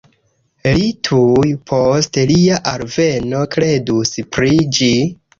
Li 0.75 0.85
tuj 1.07 1.51
post 1.71 2.17
lia 2.31 2.57
alveno 2.71 3.41
kredus 3.57 4.15
pri 4.37 4.51
ĝi 4.79 4.89